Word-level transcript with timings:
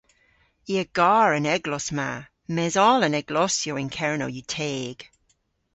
I 0.67 0.73
a 0.79 0.85
gar 0.97 1.27
an 1.37 1.45
eglos 1.55 1.87
ma 1.97 2.09
mes 2.55 2.75
oll 2.87 3.01
an 3.07 3.17
eglosyow 3.21 3.79
yn 3.81 3.89
Kernow 3.97 4.31
yw 4.35 4.45
teg. 4.55 4.97